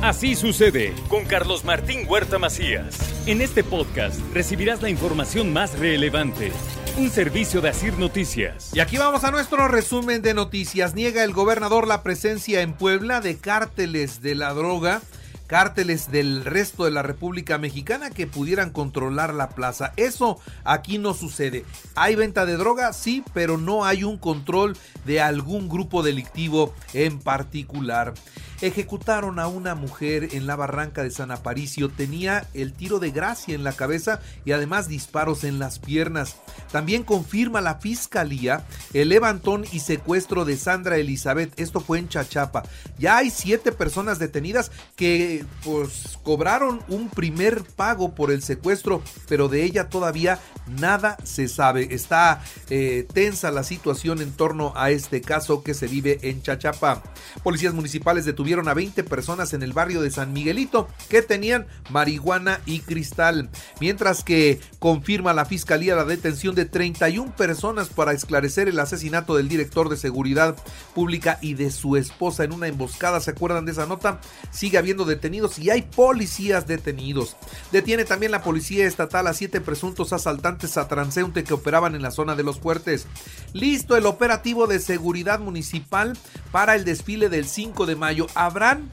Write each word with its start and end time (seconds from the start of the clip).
Así 0.00 0.36
sucede 0.36 0.94
con 1.08 1.24
Carlos 1.24 1.64
Martín 1.64 2.06
Huerta 2.08 2.38
Macías. 2.38 2.96
En 3.26 3.40
este 3.40 3.64
podcast 3.64 4.20
recibirás 4.32 4.80
la 4.80 4.90
información 4.90 5.52
más 5.52 5.76
relevante. 5.76 6.52
Un 6.96 7.10
servicio 7.10 7.60
de 7.60 7.70
Asir 7.70 7.98
Noticias. 7.98 8.70
Y 8.72 8.78
aquí 8.78 8.96
vamos 8.96 9.24
a 9.24 9.32
nuestro 9.32 9.66
resumen 9.66 10.22
de 10.22 10.34
noticias. 10.34 10.94
Niega 10.94 11.24
el 11.24 11.32
gobernador 11.32 11.88
la 11.88 12.04
presencia 12.04 12.60
en 12.60 12.74
Puebla 12.74 13.20
de 13.20 13.38
cárteles 13.38 14.22
de 14.22 14.36
la 14.36 14.54
droga 14.54 15.02
cárteles 15.48 16.12
del 16.12 16.44
resto 16.44 16.84
de 16.84 16.90
la 16.90 17.02
República 17.02 17.56
Mexicana 17.58 18.10
que 18.10 18.26
pudieran 18.26 18.70
controlar 18.70 19.32
la 19.32 19.48
plaza. 19.48 19.94
Eso 19.96 20.38
aquí 20.62 20.98
no 20.98 21.14
sucede. 21.14 21.64
¿Hay 21.96 22.14
venta 22.14 22.44
de 22.46 22.56
droga? 22.56 22.92
Sí, 22.92 23.24
pero 23.32 23.56
no 23.56 23.84
hay 23.84 24.04
un 24.04 24.18
control 24.18 24.76
de 25.06 25.20
algún 25.20 25.68
grupo 25.68 26.02
delictivo 26.02 26.74
en 26.92 27.18
particular. 27.18 28.12
Ejecutaron 28.60 29.38
a 29.38 29.46
una 29.46 29.76
mujer 29.76 30.30
en 30.32 30.48
la 30.48 30.56
barranca 30.56 31.04
de 31.04 31.12
San 31.12 31.30
Aparicio. 31.30 31.90
Tenía 31.90 32.44
el 32.54 32.72
tiro 32.72 32.98
de 32.98 33.12
gracia 33.12 33.54
en 33.54 33.62
la 33.62 33.72
cabeza 33.72 34.20
y 34.44 34.50
además 34.50 34.88
disparos 34.88 35.44
en 35.44 35.60
las 35.60 35.78
piernas. 35.78 36.36
También 36.72 37.04
confirma 37.04 37.60
la 37.60 37.76
fiscalía 37.76 38.64
el 38.94 39.10
levantón 39.10 39.64
y 39.72 39.78
secuestro 39.78 40.44
de 40.44 40.56
Sandra 40.56 40.96
Elizabeth. 40.96 41.52
Esto 41.56 41.78
fue 41.78 42.00
en 42.00 42.08
Chachapa. 42.08 42.64
Ya 42.98 43.18
hay 43.18 43.30
siete 43.30 43.70
personas 43.70 44.18
detenidas 44.18 44.72
que 44.96 45.44
pues 45.62 46.18
cobraron 46.24 46.80
un 46.88 47.10
primer 47.10 47.62
pago 47.62 48.16
por 48.16 48.32
el 48.32 48.42
secuestro, 48.42 49.02
pero 49.28 49.48
de 49.48 49.62
ella 49.62 49.88
todavía 49.88 50.40
nada 50.66 51.16
se 51.22 51.46
sabe. 51.46 51.94
Está 51.94 52.42
eh, 52.70 53.06
tensa 53.12 53.52
la 53.52 53.62
situación 53.62 54.20
en 54.20 54.32
torno 54.32 54.72
a 54.74 54.90
este 54.90 55.20
caso 55.20 55.62
que 55.62 55.74
se 55.74 55.86
vive 55.86 56.18
en 56.22 56.42
Chachapa. 56.42 57.04
Policías 57.44 57.72
municipales 57.72 58.24
detuvieron 58.24 58.47
a 58.48 58.74
20 58.74 59.04
personas 59.04 59.52
en 59.52 59.62
el 59.62 59.74
barrio 59.74 60.00
de 60.00 60.10
San 60.10 60.32
Miguelito 60.32 60.88
que 61.10 61.20
tenían 61.20 61.66
marihuana 61.90 62.60
y 62.64 62.80
cristal, 62.80 63.50
mientras 63.78 64.24
que 64.24 64.58
confirma 64.78 65.34
la 65.34 65.44
fiscalía 65.44 65.94
la 65.94 66.06
detención 66.06 66.54
de 66.54 66.64
31 66.64 67.36
personas 67.36 67.88
para 67.90 68.12
esclarecer 68.12 68.66
el 68.68 68.80
asesinato 68.80 69.36
del 69.36 69.48
director 69.48 69.90
de 69.90 69.98
seguridad 69.98 70.56
pública 70.94 71.38
y 71.42 71.54
de 71.54 71.70
su 71.70 71.96
esposa 71.96 72.42
en 72.42 72.52
una 72.52 72.68
emboscada. 72.68 73.20
¿Se 73.20 73.32
acuerdan 73.32 73.66
de 73.66 73.72
esa 73.72 73.84
nota? 73.84 74.18
Sigue 74.50 74.78
habiendo 74.78 75.04
detenidos 75.04 75.58
y 75.58 75.68
hay 75.68 75.82
policías 75.82 76.66
detenidos. 76.66 77.36
Detiene 77.70 78.06
también 78.06 78.32
la 78.32 78.42
policía 78.42 78.86
estatal 78.86 79.26
a 79.26 79.34
siete 79.34 79.60
presuntos 79.60 80.14
asaltantes 80.14 80.78
a 80.78 80.88
transeúnte 80.88 81.44
que 81.44 81.52
operaban 81.52 81.94
en 81.94 82.02
la 82.02 82.10
zona 82.10 82.34
de 82.34 82.44
los 82.44 82.58
fuertes. 82.58 83.06
Listo 83.52 83.94
el 83.94 84.06
operativo 84.06 84.66
de 84.66 84.80
seguridad 84.80 85.38
municipal 85.38 86.16
para 86.50 86.74
el 86.76 86.84
desfile 86.84 87.28
del 87.28 87.46
5 87.46 87.84
de 87.84 87.96
mayo 87.96 88.26
habrán 88.38 88.90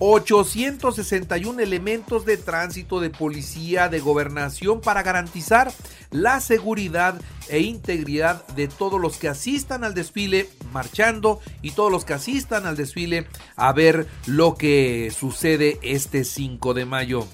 861 0.00 1.60
elementos 1.60 2.24
de 2.24 2.36
tránsito, 2.36 3.00
de 3.00 3.10
policía, 3.10 3.88
de 3.88 4.00
gobernación 4.00 4.80
para 4.80 5.02
garantizar 5.02 5.72
la 6.10 6.40
seguridad 6.40 7.20
e 7.48 7.60
integridad 7.60 8.46
de 8.48 8.68
todos 8.68 9.00
los 9.00 9.16
que 9.16 9.28
asistan 9.28 9.84
al 9.84 9.94
desfile 9.94 10.48
marchando 10.72 11.40
y 11.62 11.72
todos 11.72 11.90
los 11.90 12.04
que 12.04 12.14
asistan 12.14 12.66
al 12.66 12.76
desfile 12.76 13.26
a 13.56 13.72
ver 13.72 14.06
lo 14.26 14.54
que 14.54 15.12
sucede 15.16 15.78
este 15.82 16.24
5 16.24 16.74
de 16.74 16.84
mayo. 16.84 17.26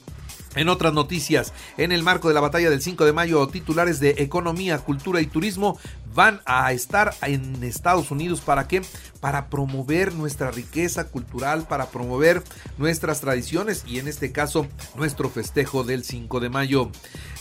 En 0.56 0.68
otras 0.68 0.92
noticias, 0.92 1.52
en 1.76 1.90
el 1.90 2.04
marco 2.04 2.28
de 2.28 2.34
la 2.34 2.40
batalla 2.40 2.70
del 2.70 2.80
5 2.80 3.04
de 3.04 3.12
mayo, 3.12 3.46
titulares 3.48 3.98
de 3.98 4.14
Economía, 4.18 4.78
Cultura 4.78 5.20
y 5.20 5.26
Turismo 5.26 5.78
van 6.14 6.40
a 6.46 6.72
estar 6.72 7.14
en 7.22 7.62
Estados 7.64 8.10
Unidos 8.10 8.40
para 8.40 8.68
qué? 8.68 8.82
Para 9.20 9.48
promover 9.48 10.14
nuestra 10.14 10.50
riqueza 10.50 11.08
cultural, 11.08 11.66
para 11.66 11.86
promover 11.86 12.42
nuestras 12.78 13.20
tradiciones 13.20 13.84
y 13.86 13.98
en 13.98 14.08
este 14.08 14.32
caso 14.32 14.66
nuestro 14.94 15.28
festejo 15.28 15.82
del 15.82 16.04
5 16.04 16.40
de 16.40 16.48
mayo. 16.48 16.90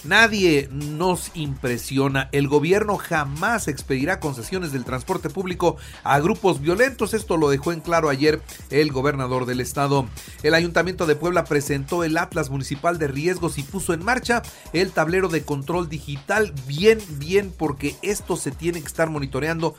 Nadie 0.04 0.68
nos 0.70 1.32
impresiona. 1.34 2.28
El 2.34 2.50
gobierno 2.50 2.98
jamás 2.98 3.70
expedirá 3.70 4.20
concesiones 4.20 4.74
del 4.74 4.84
transporte 4.84 5.30
público 5.30 5.78
a 6.04 6.20
grupos 6.20 6.60
violentos. 6.60 7.14
Esto 7.14 7.38
lo 7.38 7.50
dejó 7.50 7.72
en 7.72 7.80
claro 7.80 8.10
ayer 8.10 8.42
el 8.70 8.92
gobernador 8.92 9.46
del 9.46 9.62
estado. 9.62 10.06
El 10.42 10.56
ayuntamiento 10.56 11.06
de 11.06 11.16
Puebla 11.16 11.46
presentó 11.46 12.04
el 12.04 12.18
Atlas 12.18 12.50
Municipal 12.50 13.00
de 13.00 13.08
Riesgos 13.08 13.58
y 13.58 13.64
puso 13.64 13.94
en 13.94 14.04
marcha 14.04 14.42
el 14.74 14.92
tablero 14.92 15.30
de 15.30 15.44
control 15.44 15.88
digital. 15.88 16.54
Bien, 16.68 17.00
bien, 17.18 17.54
porque 17.58 17.96
esto 18.02 18.36
se 18.36 18.52
tiene 18.52 18.63
que 18.72 18.88
estar 18.88 19.10
monitoreando 19.10 19.76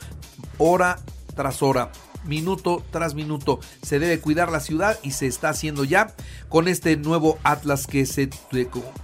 hora 0.57 0.99
tras 1.35 1.61
hora 1.61 1.91
minuto 2.25 2.83
tras 2.91 3.15
minuto. 3.15 3.59
Se 3.81 3.99
debe 3.99 4.19
cuidar 4.19 4.51
la 4.51 4.59
ciudad 4.59 4.97
y 5.03 5.11
se 5.11 5.27
está 5.27 5.49
haciendo 5.49 5.83
ya 5.83 6.13
con 6.49 6.67
este 6.67 6.97
nuevo 6.97 7.37
Atlas 7.43 7.87
que 7.87 8.05
se 8.05 8.29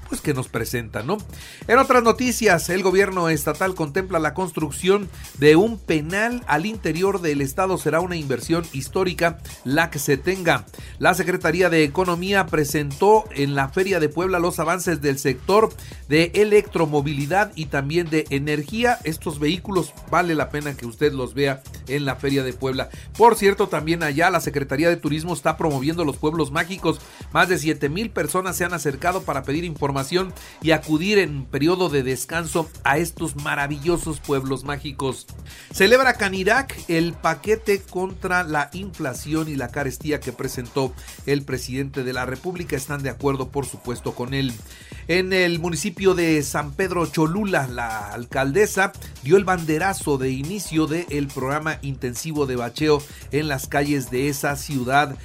pues 0.09 0.21
que 0.21 0.33
nos 0.33 0.49
presenta, 0.49 1.03
¿no? 1.03 1.17
En 1.67 1.77
otras 1.77 2.03
noticias, 2.03 2.69
el 2.69 2.83
gobierno 2.83 3.29
estatal 3.29 3.75
contempla 3.75 4.19
la 4.19 4.33
construcción 4.33 5.09
de 5.37 5.55
un 5.55 5.77
penal 5.77 6.43
al 6.47 6.65
interior 6.65 7.21
del 7.21 7.41
estado. 7.41 7.77
Será 7.77 8.01
una 8.01 8.17
inversión 8.17 8.65
histórica 8.73 9.39
la 9.63 9.89
que 9.89 9.99
se 9.99 10.17
tenga. 10.17 10.65
La 10.99 11.13
Secretaría 11.13 11.69
de 11.69 11.83
Economía 11.83 12.45
presentó 12.45 13.23
en 13.31 13.55
la 13.55 13.69
Feria 13.69 13.99
de 13.99 14.09
Puebla 14.09 14.39
los 14.39 14.59
avances 14.59 15.01
del 15.01 15.17
sector 15.17 15.69
de 16.09 16.31
electromovilidad 16.35 17.53
y 17.55 17.67
también 17.67 18.09
de 18.09 18.25
energía. 18.29 18.99
Estos 19.05 19.39
vehículos 19.39 19.93
vale 20.09 20.35
la 20.35 20.49
pena 20.49 20.75
que 20.75 20.85
usted 20.85 21.13
los 21.13 21.33
vea 21.33 21.63
en 21.87 22.05
la 22.05 22.17
Feria 22.17 22.43
de 22.43 22.53
Puebla. 22.53 22.89
Por 23.17 23.35
cierto, 23.35 23.67
también 23.67 24.03
allá 24.03 24.29
la 24.29 24.39
Secretaría 24.39 24.89
de 24.89 24.97
Turismo 24.97 25.33
está 25.33 25.57
promoviendo 25.57 26.05
los 26.05 26.17
pueblos 26.17 26.51
mágicos. 26.51 26.99
Más 27.33 27.49
de 27.49 27.57
7 27.57 27.89
mil 27.89 28.09
personas 28.09 28.55
se 28.55 28.65
han 28.65 28.73
acercado 28.73 29.23
para 29.23 29.43
pedir 29.43 29.63
información 29.63 30.33
y 30.61 30.71
acudir 30.71 31.17
en 31.17 31.45
periodo 31.45 31.89
de 31.89 32.03
descanso 32.03 32.69
a 32.83 32.97
estos 32.97 33.35
maravillosos 33.35 34.19
pueblos 34.19 34.63
mágicos. 34.63 35.27
Celebra 35.73 36.13
Canirac 36.13 36.77
el 36.87 37.13
paquete 37.13 37.81
contra 37.81 38.43
la 38.43 38.69
inflación 38.73 39.49
y 39.49 39.55
la 39.55 39.69
carestía 39.69 40.19
que 40.19 40.31
presentó 40.31 40.93
el 41.25 41.43
presidente 41.43 42.03
de 42.03 42.13
la 42.13 42.25
República. 42.25 42.75
Están 42.75 43.03
de 43.03 43.09
acuerdo, 43.09 43.49
por 43.49 43.65
supuesto, 43.65 44.13
con 44.13 44.33
él. 44.33 44.53
En 45.11 45.33
el 45.33 45.59
municipio 45.59 46.15
de 46.15 46.41
San 46.41 46.71
Pedro 46.71 47.05
Cholula, 47.05 47.67
la 47.67 48.13
alcaldesa 48.13 48.93
dio 49.23 49.35
el 49.35 49.43
banderazo 49.43 50.17
de 50.17 50.29
inicio 50.29 50.87
del 50.87 51.27
programa 51.27 51.79
intensivo 51.81 52.45
de 52.45 52.55
bacheo 52.55 53.03
en 53.33 53.49
las 53.49 53.67
calles 53.67 54.09
de 54.09 54.29
esa 54.29 54.55
ciudad 54.55 55.17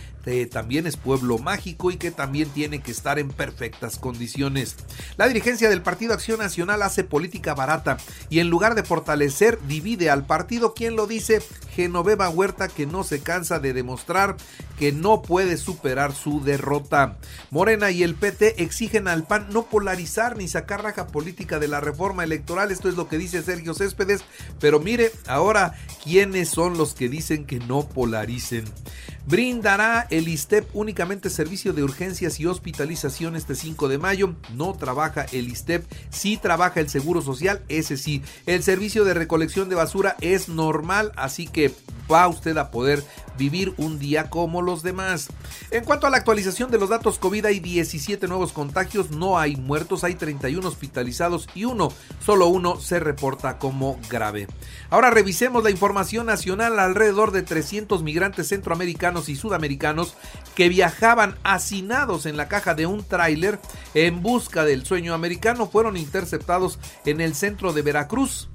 también 0.51 0.87
es 0.87 0.97
pueblo 0.97 1.39
mágico 1.39 1.93
y 1.93 1.97
que 1.97 2.11
también 2.11 2.49
tiene 2.49 2.81
que 2.81 2.91
estar 2.91 3.19
en 3.19 3.29
perfectas 3.29 3.97
condiciones. 3.97 4.75
La 5.17 5.29
dirigencia 5.29 5.71
del 5.71 5.83
Partido 5.83 6.15
Acción 6.15 6.41
Nacional 6.41 6.83
hace 6.83 7.05
política 7.05 7.55
barata 7.55 7.97
y 8.29 8.41
en 8.41 8.51
lugar 8.51 8.75
de 8.75 8.83
fortalecer 8.83 9.59
divide 9.69 10.11
al 10.11 10.27
partido. 10.27 10.75
¿Quién 10.75 10.97
lo 10.97 11.07
dice? 11.07 11.43
Genoveva 11.77 12.31
Huerta 12.31 12.69
que 12.69 12.87
no 12.87 13.05
se 13.05 13.21
cansa 13.21 13.59
de 13.59 13.75
demostrar 13.75 14.37
que 14.79 14.93
no 14.93 15.21
puede 15.21 15.59
superar 15.59 16.15
su 16.15 16.43
derrota. 16.43 17.19
Morena 17.51 17.91
y 17.91 18.03
el 18.03 18.15
PT 18.15 18.63
exigen 18.63 19.09
al 19.09 19.27
PAN 19.27 19.49
no 19.51 19.67
polarizar 19.67 20.39
ni 20.39 20.49
sacar 20.49 20.83
raja 20.83 21.07
política 21.09 21.59
de 21.59 21.69
la 21.69 21.81
reforma 21.81 22.25
electoral. 22.25 22.73
Esto 22.73 22.89
es 22.89 22.97
lo 22.97 23.09
que 23.09 23.19
dice 23.19 23.43
Sergio 23.43 23.75
Céspedes. 23.75 24.25
Pero 24.59 24.81
mire, 24.81 25.13
ahora, 25.27 25.75
¿quiénes 26.03 26.49
son 26.49 26.79
los 26.79 26.95
que 26.95 27.11
dicen 27.11 27.45
que 27.45 27.59
no 27.59 27.87
polaricen? 27.87 28.65
Brindará 29.27 30.07
el 30.11 30.29
ISTEP 30.29 30.69
únicamente 30.73 31.31
servicio 31.31 31.73
de 31.73 31.83
urgencias 31.83 32.39
y 32.39 32.47
hospitalización 32.47 33.35
este 33.35 33.57
5 33.57 33.89
de 33.89 33.99
mayo. 33.99 34.37
No 34.55 34.73
trabaja 34.75 35.27
el 35.33 35.49
ISTEP, 35.49 35.85
sí 36.11 36.37
trabaja 36.37 36.79
el 36.79 36.89
Seguro 36.89 37.21
Social, 37.23 37.65
ese 37.69 37.97
sí. 37.97 38.23
El 38.47 38.63
servicio 38.63 39.05
de 39.05 39.15
recolección 39.15 39.69
de 39.69 39.75
basura 39.75 40.17
es 40.21 40.49
normal, 40.49 41.11
así 41.17 41.49
que 41.49 41.66
va 42.11 42.29
usted 42.29 42.57
a 42.57 42.71
poder 42.71 43.03
vivir 43.37 43.75
un 43.77 43.99
día 43.99 44.31
como 44.31 44.63
los 44.63 44.83
demás. 44.83 45.29
En 45.71 45.85
cuanto 45.85 46.07
a 46.07 46.11
la 46.11 46.17
actualización 46.17 46.71
de 46.71 46.79
los 46.79 46.89
datos 46.89 47.19
COVID, 47.19 47.45
hay 47.47 47.61
17 47.61 48.27
nuevos 48.29 48.53
contagios, 48.53 49.11
no 49.11 49.39
hay 49.39 49.57
muertos, 49.57 50.05
hay 50.05 50.15
31 50.15 50.67
hospitalizados 50.67 51.49
y 51.55 51.65
uno, 51.65 51.93
solo 52.25 52.47
uno 52.47 52.81
se 52.81 53.01
reporta 53.01 53.59
como 53.59 53.99
grave. 54.09 54.47
Ahora 54.91 55.11
revisemos 55.11 55.63
la 55.65 55.71
información 55.71 56.27
nacional. 56.27 56.79
Alrededor 56.79 57.33
de 57.33 57.43
300 57.43 58.03
migrantes 58.03 58.49
centroamericanos 58.49 59.29
y 59.29 59.37
sudamericanos 59.37 60.15
que 60.55 60.69
viajaban 60.69 61.37
hacinados 61.43 62.27
en 62.27 62.37
la 62.37 62.49
caja 62.49 62.75
de 62.75 62.87
un 62.87 63.05
tráiler 63.05 63.59
en 63.95 64.23
busca 64.23 64.65
del 64.65 64.87
sueño 64.87 65.15
americano 65.15 65.69
fueron 65.69 65.97
interceptados 65.97 66.79
en 67.05 67.21
el 67.21 67.35
centro 67.35 67.73
de 67.73 67.83
Veracruz 67.83 68.49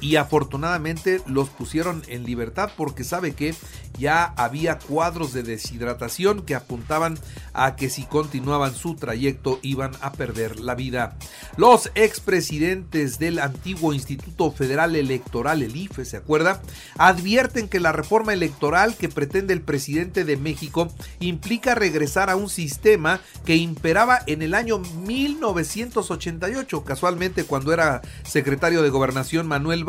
y 0.00 0.16
afortunadamente 0.16 1.20
los 1.26 1.48
pusieron 1.48 2.02
en 2.08 2.24
libertad 2.24 2.70
porque 2.76 3.04
sabe 3.04 3.34
que 3.34 3.54
ya 3.98 4.24
había 4.36 4.78
cuadros 4.78 5.32
de 5.32 5.42
deshidratación 5.42 6.42
que 6.42 6.54
apuntaban 6.54 7.18
a 7.52 7.74
que 7.74 7.90
si 7.90 8.04
continuaban 8.04 8.74
su 8.74 8.94
trayecto 8.94 9.58
iban 9.62 9.92
a 10.00 10.12
perder 10.12 10.60
la 10.60 10.74
vida. 10.74 11.16
Los 11.56 11.90
expresidentes 11.96 13.18
del 13.18 13.40
antiguo 13.40 13.92
Instituto 13.92 14.52
Federal 14.52 14.94
Electoral, 14.94 15.62
el 15.62 15.74
IFE, 15.74 16.04
¿se 16.04 16.16
acuerda? 16.16 16.62
Advierten 16.96 17.68
que 17.68 17.80
la 17.80 17.90
reforma 17.90 18.32
electoral 18.32 18.96
que 18.96 19.08
pretende 19.08 19.52
el 19.52 19.62
presidente 19.62 20.24
de 20.24 20.36
México 20.36 20.88
implica 21.18 21.74
regresar 21.74 22.30
a 22.30 22.36
un 22.36 22.48
sistema 22.48 23.20
que 23.44 23.56
imperaba 23.56 24.20
en 24.26 24.42
el 24.42 24.54
año 24.54 24.78
1988, 24.78 26.84
casualmente 26.84 27.44
cuando 27.44 27.72
era 27.72 28.00
secretario 28.22 28.82
de 28.82 28.90
Gobernación 28.90 29.48
Manuel 29.48 29.87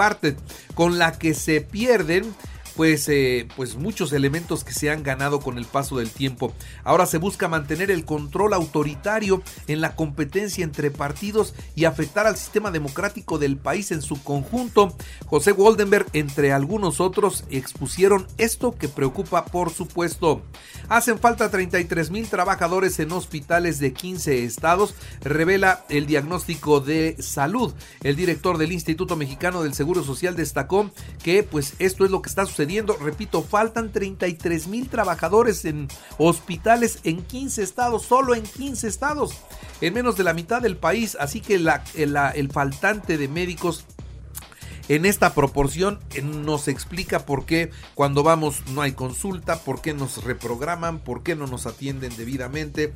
Con 0.76 0.98
la 0.98 1.12
que 1.18 1.34
se 1.34 1.62
pierden 1.62 2.34
pues, 2.80 3.12
pues 3.58 3.76
muchos 3.76 4.14
elementos 4.14 4.64
que 4.64 4.72
se 4.72 4.90
han 4.90 5.04
ganado 5.04 5.42
con 5.42 5.58
el 5.58 5.66
paso 5.66 5.98
del 5.98 6.12
tiempo. 6.12 6.54
Ahora 6.86 7.08
se 7.08 7.18
busca 7.18 7.50
mantener 7.50 7.92
el 7.92 8.06
control 8.06 8.54
autoritario 8.54 9.44
en 9.68 9.82
la 9.82 9.98
competencia 9.98 10.64
entre 10.64 10.90
partidos 10.90 11.54
y 11.76 11.84
afectar 11.84 12.26
al 12.26 12.38
sistema 12.38 12.72
democrático 12.72 13.38
del 13.38 13.58
país 13.58 13.92
en 13.92 14.02
su 14.02 14.24
conjunto. 14.24 14.96
José 15.26 15.52
Waldenberg, 15.52 16.06
entre 16.14 16.54
algunos 16.54 17.02
otros, 17.02 17.44
expusieron 17.50 18.26
esto 18.38 18.74
que 18.78 18.88
preocupa 18.88 19.44
por 19.44 19.72
supuesto. 19.72 20.42
Hacen 20.88 21.20
falta 21.20 21.52
33 21.52 22.12
mil 22.12 22.30
trabajadores 22.30 22.98
en 23.02 23.12
hospitales 23.12 23.80
de 23.80 23.92
15 23.92 24.46
estados, 24.46 24.96
revela 25.20 25.84
el 25.90 26.06
diagnóstico 26.06 26.80
de 26.80 27.18
salud. 27.20 27.74
El 28.04 28.16
director 28.16 28.58
del 28.58 28.72
Instituto 28.72 29.18
Mexicano 29.18 29.64
del 29.64 29.74
Seguro 29.74 30.02
Social 30.02 30.38
destacó 30.38 30.92
que 31.22 31.44
pues 31.44 31.74
esto 31.80 32.06
es 32.06 32.12
lo 32.12 32.22
que 32.22 32.30
está 32.30 32.46
sucediendo 32.46 32.69
Repito, 33.02 33.42
faltan 33.42 33.92
33 33.92 34.68
mil 34.68 34.90
trabajadores 34.90 35.66
en 35.66 35.88
hospitales 36.18 37.00
en 37.04 37.24
15 37.24 37.64
estados, 37.64 38.04
solo 38.04 38.36
en 38.36 38.44
15 38.44 38.88
estados, 38.88 39.32
en 39.82 39.94
menos 39.94 40.18
de 40.18 40.24
la 40.24 40.34
mitad 40.34 40.62
del 40.62 40.78
país. 40.78 41.18
Así 41.20 41.42
que 41.42 41.58
la, 41.58 41.84
el 41.96 42.52
faltante 42.52 43.18
de 43.18 43.28
médicos 43.28 43.86
en 44.90 45.06
esta 45.06 45.34
proporción 45.36 46.00
nos 46.24 46.68
explica 46.68 47.26
por 47.26 47.46
qué 47.46 47.70
cuando 47.94 48.24
vamos 48.24 48.64
no 48.74 48.82
hay 48.82 48.94
consulta, 48.94 49.60
por 49.60 49.82
qué 49.82 49.94
nos 49.94 50.24
reprograman, 50.24 51.00
por 51.00 51.22
qué 51.22 51.36
no 51.36 51.48
nos 51.48 51.68
atienden 51.68 52.18
debidamente. 52.18 52.92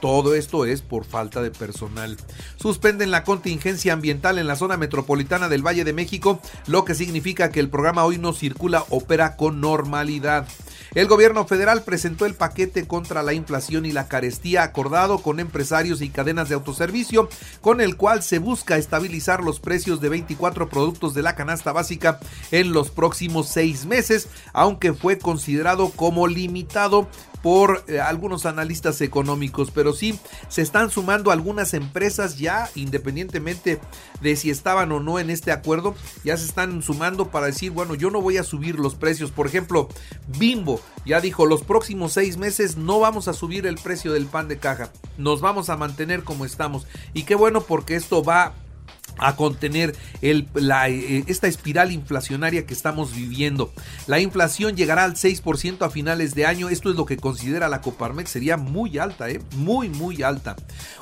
Todo 0.00 0.36
esto 0.36 0.64
es 0.64 0.80
por 0.80 1.04
falta 1.04 1.42
de 1.42 1.50
personal. 1.50 2.16
Suspenden 2.56 3.10
la 3.10 3.24
contingencia 3.24 3.92
ambiental 3.92 4.38
en 4.38 4.46
la 4.46 4.56
zona 4.56 4.76
metropolitana 4.76 5.48
del 5.48 5.66
Valle 5.66 5.84
de 5.84 5.92
México, 5.92 6.40
lo 6.68 6.84
que 6.84 6.94
significa 6.94 7.50
que 7.50 7.60
el 7.60 7.68
programa 7.68 8.04
hoy 8.04 8.16
no 8.16 8.32
circula, 8.32 8.84
opera 8.88 9.36
con 9.36 9.60
normalidad. 9.60 10.46
El 10.94 11.08
gobierno 11.08 11.44
federal 11.44 11.82
presentó 11.82 12.24
el 12.24 12.34
paquete 12.34 12.86
contra 12.86 13.24
la 13.24 13.32
inflación 13.32 13.84
y 13.84 13.90
la 13.90 14.06
carestía 14.06 14.62
acordado 14.62 15.18
con 15.18 15.40
empresarios 15.40 16.00
y 16.02 16.08
cadenas 16.08 16.48
de 16.48 16.54
autoservicio, 16.54 17.28
con 17.60 17.80
el 17.80 17.96
cual 17.96 18.22
se 18.22 18.38
busca 18.38 18.76
estabilizar 18.76 19.42
los 19.42 19.58
precios 19.58 20.00
de 20.00 20.08
24 20.08 20.68
productos 20.68 21.12
de 21.12 21.22
la 21.22 21.34
canasta 21.34 21.72
básica 21.72 22.20
en 22.52 22.72
los 22.72 22.90
próximos 22.90 23.48
seis 23.48 23.86
meses, 23.86 24.28
aunque 24.52 24.92
fue 24.92 25.18
considerado 25.18 25.90
como 25.90 26.28
limitado 26.28 27.08
por 27.44 27.84
eh, 27.88 28.00
algunos 28.00 28.46
analistas 28.46 29.02
económicos, 29.02 29.70
pero 29.70 29.92
sí 29.92 30.18
se 30.48 30.62
están 30.62 30.88
sumando 30.88 31.30
algunas 31.30 31.74
empresas 31.74 32.38
ya, 32.38 32.70
independientemente 32.74 33.82
de 34.22 34.34
si 34.36 34.48
estaban 34.48 34.90
o 34.92 34.98
no 34.98 35.18
en 35.18 35.28
este 35.28 35.52
acuerdo, 35.52 35.94
ya 36.24 36.38
se 36.38 36.46
están 36.46 36.80
sumando 36.80 37.28
para 37.28 37.44
decir, 37.44 37.70
bueno, 37.70 37.94
yo 37.96 38.10
no 38.10 38.22
voy 38.22 38.38
a 38.38 38.44
subir 38.44 38.78
los 38.78 38.94
precios. 38.94 39.30
Por 39.30 39.46
ejemplo, 39.46 39.90
Bimbo 40.38 40.80
ya 41.04 41.20
dijo, 41.20 41.44
los 41.44 41.62
próximos 41.62 42.14
seis 42.14 42.38
meses 42.38 42.78
no 42.78 42.98
vamos 42.98 43.28
a 43.28 43.34
subir 43.34 43.66
el 43.66 43.76
precio 43.76 44.14
del 44.14 44.24
pan 44.24 44.48
de 44.48 44.56
caja, 44.56 44.90
nos 45.18 45.42
vamos 45.42 45.68
a 45.68 45.76
mantener 45.76 46.24
como 46.24 46.46
estamos. 46.46 46.86
Y 47.12 47.24
qué 47.24 47.34
bueno 47.34 47.60
porque 47.60 47.94
esto 47.94 48.24
va 48.24 48.54
a 49.18 49.36
contener 49.36 49.94
eh, 50.22 51.24
esta 51.26 51.46
espiral 51.46 51.92
inflacionaria 51.92 52.66
que 52.66 52.74
estamos 52.74 53.14
viviendo. 53.14 53.72
La 54.06 54.20
inflación 54.20 54.76
llegará 54.76 55.04
al 55.04 55.14
6% 55.14 55.82
a 55.82 55.90
finales 55.90 56.34
de 56.34 56.46
año. 56.46 56.68
Esto 56.68 56.90
es 56.90 56.96
lo 56.96 57.06
que 57.06 57.16
considera 57.16 57.68
la 57.68 57.80
Coparmex. 57.80 58.30
Sería 58.30 58.56
muy 58.56 58.98
alta, 58.98 59.30
¿eh? 59.30 59.40
muy, 59.56 59.88
muy 59.88 60.22
alta. 60.22 60.56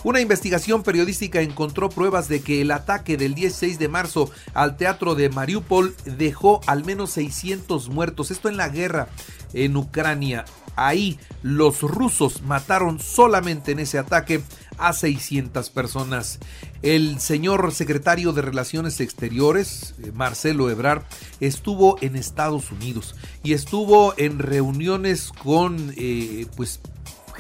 Una 0.05 0.21
investigación 0.21 0.83
periodística 0.83 1.41
encontró 1.41 1.89
pruebas 1.89 2.29
de 2.29 2.43
que 2.43 2.61
el 2.61 2.71
ataque 2.71 3.17
del 3.17 3.35
16 3.35 3.79
de 3.79 3.89
marzo 3.89 4.31
al 4.55 4.77
teatro 4.77 5.15
de 5.15 5.29
Mariupol 5.29 5.95
dejó 6.05 6.61
al 6.67 6.85
menos 6.85 7.11
600 7.11 7.89
muertos. 7.89 8.31
Esto 8.31 8.49
en 8.49 8.57
la 8.57 8.69
guerra 8.69 9.09
en 9.53 9.77
Ucrania. 9.77 10.45
Ahí 10.75 11.19
los 11.43 11.83
rusos 11.83 12.43
mataron 12.43 12.99
solamente 12.99 13.73
en 13.73 13.81
ese 13.81 13.99
ataque 13.99 14.43
a 14.89 14.93
600 14.93 15.71
personas. 15.71 16.39
El 16.83 17.21
señor 17.21 17.73
secretario 17.73 18.33
de 18.33 18.43
Relaciones 18.43 19.01
Exteriores, 19.01 19.95
eh, 20.03 20.13
Marcelo 20.13 20.71
Ebrard, 20.71 21.03
estuvo 21.41 21.99
en 22.01 22.17
Estados 22.17 22.71
Unidos 22.71 23.15
y 23.43 23.53
estuvo 23.53 24.15
en 24.17 24.39
reuniones 24.39 25.31
con 25.31 25.95
eh, 25.97 26.47
pues 26.57 26.81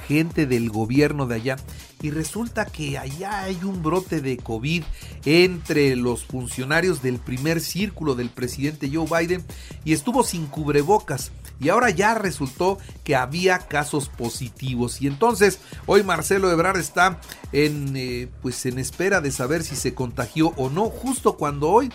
gente 0.07 0.47
del 0.47 0.71
gobierno 0.71 1.27
de 1.27 1.37
allá 1.37 1.57
y 2.03 2.11
resulta 2.11 2.67
que 2.67 2.99
allá 2.99 3.43
hay 3.45 3.59
un 3.63 3.83
brote 3.83 4.21
de 4.21 4.37
COVID 4.37 4.83
entre 5.25 5.95
los 5.95 6.25
funcionarios 6.25 7.01
del 7.01 7.19
primer 7.19 7.61
círculo 7.61 8.15
del 8.17 8.29
presidente 8.29 8.91
Joe 8.93 9.07
Biden 9.07 9.45
y 9.85 9.93
estuvo 9.93 10.25
sin 10.25 10.47
cubrebocas 10.47 11.31
y 11.63 11.69
ahora 11.69 11.91
ya 11.91 12.15
resultó 12.15 12.79
que 13.05 13.17
había 13.17 13.59
casos 13.59 14.09
positivos 14.09 15.01
y 15.01 15.07
entonces 15.07 15.61
hoy 15.87 16.03
Marcelo 16.03 16.51
Ebrard 16.51 16.79
está 16.79 17.21
en 17.53 17.97
eh, 17.97 18.29
pues 18.43 18.67
en 18.67 18.79
espera 18.79 19.21
de 19.21 19.31
saber 19.31 19.63
si 19.63 19.77
se 19.77 19.95
contagió 19.95 20.49
o 20.57 20.71
no 20.71 20.91
justo 20.91 21.37
cuando 21.37 21.69
hoy 21.71 21.91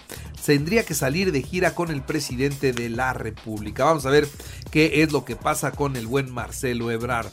tendría 0.45 0.85
que 0.85 0.93
salir 0.93 1.33
de 1.33 1.41
gira 1.41 1.75
con 1.75 1.91
el 1.91 2.01
presidente 2.01 2.71
de 2.71 2.89
la 2.89 3.11
República. 3.11 3.83
Vamos 3.83 4.05
a 4.05 4.09
ver 4.09 4.29
qué 4.71 5.03
es 5.03 5.11
lo 5.11 5.25
que 5.25 5.35
pasa 5.35 5.71
con 5.71 5.97
el 5.97 6.07
buen 6.07 6.31
Marcelo 6.33 6.89
Ebrard. 6.89 7.27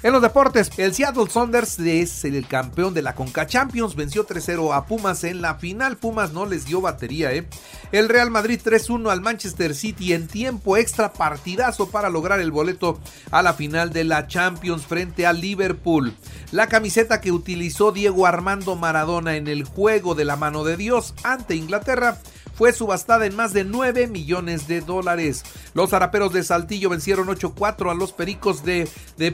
En 0.00 0.12
los 0.12 0.22
deportes, 0.22 0.70
el 0.76 0.94
Seattle 0.94 1.28
Saunders 1.28 1.76
es 1.80 2.24
el 2.24 2.46
campeón 2.46 2.94
de 2.94 3.02
la 3.02 3.16
Conca 3.16 3.48
Champions, 3.48 3.96
venció 3.96 4.24
3-0 4.24 4.72
a 4.72 4.86
Pumas 4.86 5.24
en 5.24 5.42
la 5.42 5.56
final. 5.56 5.96
Pumas 5.96 6.32
no 6.32 6.46
les 6.46 6.66
dio 6.66 6.80
batería, 6.80 7.32
¿eh? 7.32 7.48
El 7.90 8.08
Real 8.08 8.30
Madrid 8.30 8.60
3-1 8.64 9.10
al 9.10 9.22
Manchester 9.22 9.74
City 9.74 10.12
en 10.12 10.28
tiempo 10.28 10.76
extra 10.76 11.12
partidazo 11.12 11.90
para 11.90 12.10
lograr 12.10 12.38
el 12.38 12.52
boleto 12.52 13.00
a 13.32 13.42
la 13.42 13.54
final 13.54 13.92
de 13.92 14.04
la 14.04 14.28
Champions 14.28 14.86
frente 14.86 15.26
al 15.26 15.40
Liverpool. 15.40 16.14
La 16.52 16.68
camiseta 16.68 17.20
que 17.20 17.32
utilizó 17.32 17.90
Diego 17.90 18.24
Armando 18.24 18.76
Maradona 18.76 19.34
en 19.34 19.48
el 19.48 19.64
juego 19.64 20.14
de 20.14 20.24
la 20.24 20.36
mano 20.36 20.62
de 20.62 20.76
Dios 20.76 21.12
ante 21.24 21.56
Inglaterra 21.56 22.18
fue 22.58 22.72
subastada 22.72 23.24
en 23.24 23.36
más 23.36 23.52
de 23.52 23.62
9 23.62 24.08
millones 24.08 24.66
de 24.66 24.80
dólares. 24.80 25.44
Los 25.74 25.90
zaraperos 25.90 26.32
de 26.32 26.42
Saltillo 26.42 26.90
vencieron 26.90 27.28
8-4 27.28 27.92
a 27.92 27.94
los 27.94 28.12
Pericos 28.12 28.64
de, 28.64 28.88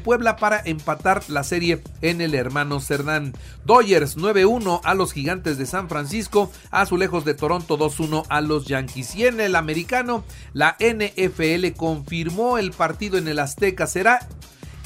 Puebla 0.04 0.36
para 0.36 0.60
empatar 0.62 1.22
la 1.28 1.42
serie 1.42 1.82
en 2.02 2.20
el 2.20 2.34
hermano 2.34 2.80
Cerdán. 2.80 3.32
Dodgers 3.64 4.18
9-1 4.18 4.82
a 4.84 4.92
los 4.92 5.14
Gigantes 5.14 5.56
de 5.56 5.64
San 5.64 5.88
Francisco, 5.88 6.52
Azulejos 6.70 7.24
de 7.24 7.32
Toronto 7.32 7.78
2-1 7.78 8.26
a 8.28 8.42
los 8.42 8.66
Yankees. 8.66 9.16
Y 9.16 9.24
en 9.24 9.40
el 9.40 9.56
americano, 9.56 10.22
la 10.52 10.76
NFL 10.78 11.74
confirmó 11.78 12.58
el 12.58 12.72
partido 12.72 13.16
en 13.16 13.26
el 13.26 13.38
Azteca. 13.38 13.86
Será 13.86 14.28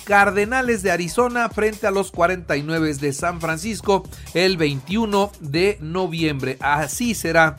Cardenales 0.09 0.83
de 0.83 0.91
Arizona 0.91 1.51
frente 1.51 1.87
a 1.87 1.91
los 1.91 2.13
49 2.13 2.95
de 2.95 3.13
San 3.13 3.43
Francisco 3.43 4.09
el 4.33 4.57
21 4.57 5.31
de 5.41 5.77
noviembre. 5.83 6.57
Así 6.61 7.15
será 7.15 7.59